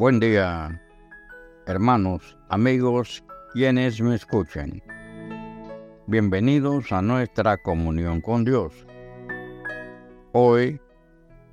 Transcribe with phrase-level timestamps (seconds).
[0.00, 0.80] Buen día,
[1.66, 4.82] hermanos, amigos, quienes me escuchen.
[6.06, 8.86] Bienvenidos a nuestra comunión con Dios.
[10.32, 10.80] Hoy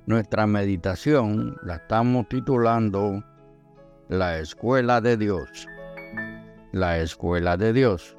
[0.06, 3.22] nuestra meditación la estamos titulando
[4.08, 5.68] La Escuela de Dios.
[6.72, 8.16] La Escuela de Dios.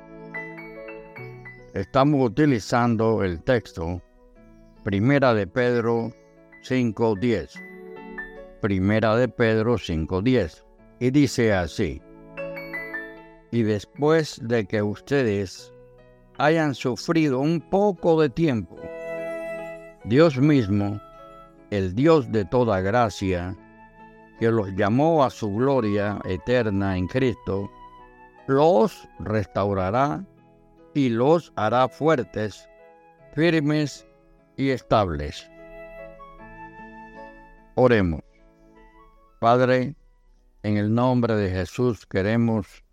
[1.73, 3.99] Estamos utilizando el texto
[4.83, 6.11] Primera de Pedro
[6.69, 7.68] 5.10
[8.61, 10.63] Primera de Pedro 5.10.
[10.99, 12.01] Y dice así,
[13.51, 15.73] y después de que ustedes
[16.37, 18.75] hayan sufrido un poco de tiempo,
[20.03, 20.99] Dios mismo,
[21.69, 23.55] el Dios de toda gracia,
[24.39, 27.69] que los llamó a su gloria eterna en Cristo,
[28.47, 30.25] los restaurará
[30.93, 32.67] y los hará fuertes,
[33.33, 34.05] firmes
[34.57, 35.49] y estables.
[37.75, 38.28] Oremos.
[39.39, 39.95] Padre,
[40.63, 42.83] en el nombre de Jesús queremos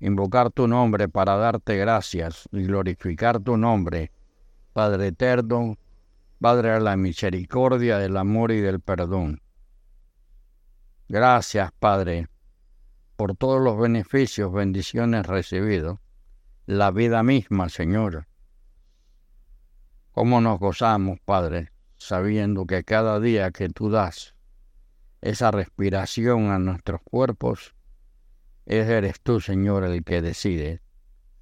[0.00, 4.10] invocar tu nombre para darte gracias y glorificar tu nombre,
[4.72, 5.76] Padre eterno,
[6.40, 9.42] Padre de la misericordia, del amor y del perdón.
[11.08, 12.28] Gracias, Padre,
[13.16, 15.98] por todos los beneficios, bendiciones recibidos,
[16.64, 18.26] la vida misma, Señor.
[20.12, 24.35] ¿Cómo nos gozamos, Padre, sabiendo que cada día que tú das,
[25.20, 27.74] esa respiración a nuestros cuerpos,
[28.66, 30.82] eres tú, Señor, el que decide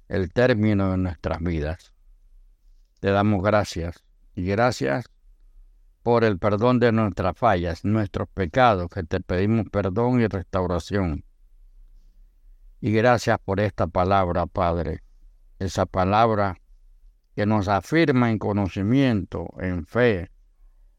[0.07, 1.93] el término de nuestras vidas.
[2.99, 4.03] Te damos gracias
[4.35, 5.09] y gracias
[6.03, 11.25] por el perdón de nuestras fallas, nuestros pecados, que te pedimos perdón y restauración.
[12.79, 15.01] Y gracias por esta palabra, Padre,
[15.57, 16.59] esa palabra
[17.35, 20.29] que nos afirma en conocimiento, en fe,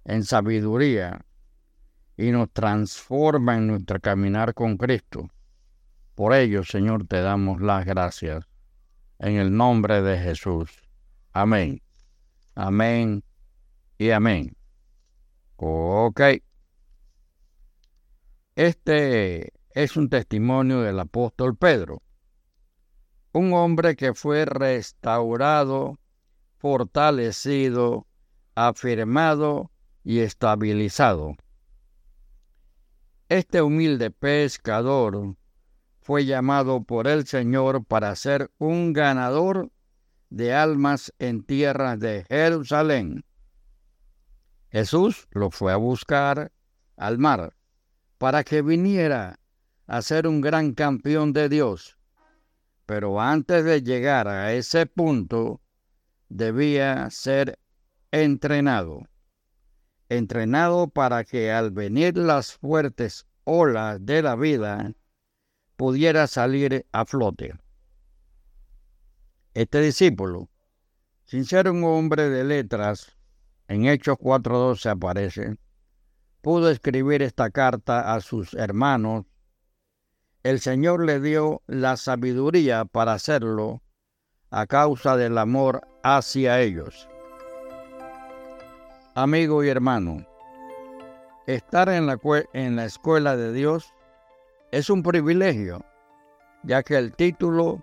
[0.05, 1.25] en sabiduría,
[2.17, 5.29] y nos transforma en nuestro caminar con Cristo.
[6.15, 8.47] Por ello, Señor, te damos las gracias.
[9.19, 10.71] En el nombre de Jesús.
[11.33, 11.83] Amén.
[12.55, 13.23] Amén
[13.99, 14.57] y amén.
[15.57, 16.21] Ok.
[18.55, 22.03] Este es un testimonio del apóstol Pedro,
[23.33, 25.99] un hombre que fue restaurado,
[26.57, 28.07] fortalecido,
[28.55, 29.71] afirmado
[30.03, 31.37] y estabilizado
[33.29, 35.37] este humilde pescador
[36.01, 39.73] fue llamado por el Señor para ser un ganador
[40.31, 43.25] de almas en tierra de Jerusalén.
[44.71, 46.53] Jesús lo fue a buscar
[46.97, 47.57] al mar
[48.19, 49.41] para que viniera
[49.89, 51.99] a ser un gran campeón de Dios.
[52.87, 55.61] Pero antes de llegar a ese punto,
[56.29, 57.59] debía ser
[58.13, 59.03] entrenado
[60.09, 64.93] entrenado para que al venir las fuertes olas de la vida
[65.77, 67.55] pudiera salir a flote.
[69.55, 70.49] Este discípulo,
[71.25, 73.17] sin ser un hombre de letras,
[73.69, 75.57] en Hechos 4.12 aparece,
[76.41, 79.25] pudo escribir esta carta a sus hermanos.
[80.43, 83.83] El Señor le dio la sabiduría para hacerlo
[84.51, 87.09] a causa del amor hacia ellos.
[89.19, 90.27] Amigo y hermano,
[91.47, 93.95] estar en la, escuela de Dios
[94.73, 95.83] es un privilegio,
[96.65, 97.83] ya que el título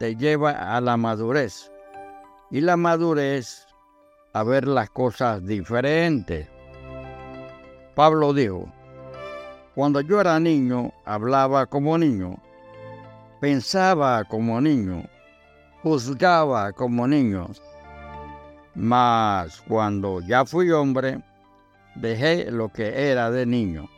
[0.00, 1.70] te lleva a la madurez
[2.50, 3.64] y la madurez
[4.32, 6.48] a ver las cosas diferentes.
[7.94, 8.64] Pablo dijo,
[9.76, 12.42] cuando yo era niño hablaba como niño,
[13.40, 15.04] pensaba como niño,
[15.84, 17.46] juzgaba como niño
[18.74, 21.20] mas cuando ya fui hombre,
[21.94, 23.88] dejé lo que era de niño.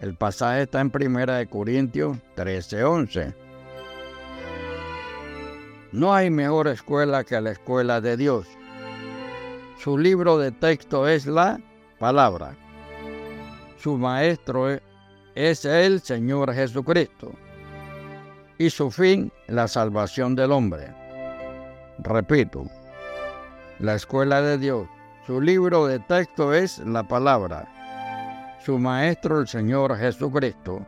[0.00, 3.34] El pasaje está en Primera de Corintios 13:11.
[5.92, 8.46] No hay mejor escuela que la escuela de Dios.
[9.78, 11.58] Su libro de texto es la
[11.98, 12.54] palabra.
[13.78, 14.68] Su maestro
[15.34, 17.32] es el Señor Jesucristo.
[18.58, 20.92] Y su fin, la salvación del hombre.
[21.98, 22.66] Repito,
[23.78, 24.88] la escuela de Dios.
[25.26, 28.56] Su libro de texto es la palabra.
[28.64, 30.86] Su maestro el Señor Jesucristo.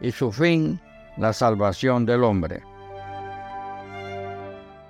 [0.00, 0.80] Y su fin,
[1.16, 2.62] la salvación del hombre.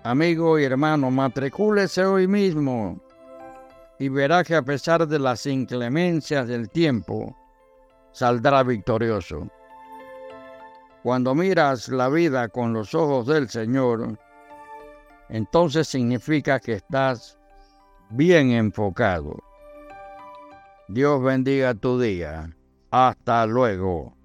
[0.02, 3.00] Amigo y hermano, matricúlese hoy mismo
[3.98, 7.36] y verá que a pesar de las inclemencias del tiempo,
[8.12, 9.48] saldrá victorioso.
[11.02, 14.18] Cuando miras la vida con los ojos del Señor,
[15.28, 17.38] entonces significa que estás
[18.11, 19.37] bien enfocado.
[20.88, 22.56] Dios bendiga tu día.
[22.90, 24.15] Hasta luego.